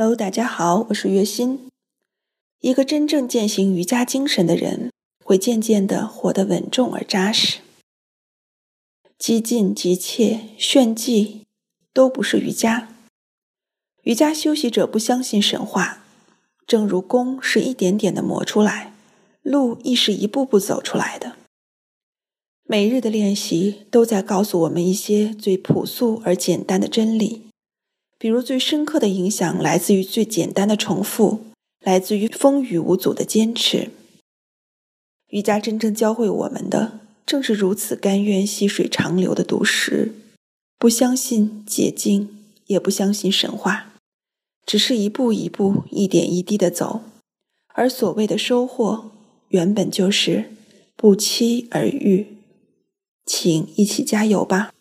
[0.00, 1.66] Hello，大家好，我是月心。
[2.60, 4.92] 一个真正践行瑜伽精神的人，
[5.24, 7.58] 会渐渐的活得稳重而扎实。
[9.18, 11.42] 激进、急切、炫技，
[11.92, 12.94] 都不是瑜伽。
[14.04, 16.04] 瑜伽修习者不相信神话，
[16.64, 18.94] 正如弓是一点点的磨出来，
[19.42, 21.34] 路亦是一步步走出来的。
[22.62, 27.47] 每日的练习都在告诉我们一些最朴素而简单的真理。
[28.18, 31.44] 比如，最深刻的影响来自于最简单的重复，
[31.80, 33.90] 来自于风雨无阻的坚持。
[35.28, 40.14] 瑜伽真正教会我们的，正是如此甘愿细水长流的读识，
[40.78, 42.28] 不相信捷径，
[42.66, 43.92] 也不相信神话，
[44.66, 47.02] 只是一步一步、一点一滴的走。
[47.68, 49.12] 而所谓的收获，
[49.50, 50.50] 原本就是
[50.96, 52.38] 不期而遇。
[53.24, 54.72] 请一起加油吧！